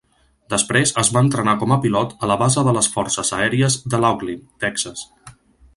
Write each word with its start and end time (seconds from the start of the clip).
Després 0.53 0.93
es 1.01 1.11
va 1.17 1.21
entrenar 1.25 1.53
com 1.63 1.75
a 1.75 1.77
pilot 1.83 2.15
a 2.27 2.31
la 2.33 2.39
Base 2.43 2.65
de 2.69 2.75
les 2.79 2.91
Forces 2.97 3.33
Aèries 3.41 3.79
de 3.95 4.01
Laughlin, 4.07 4.45
Texas. 4.65 5.07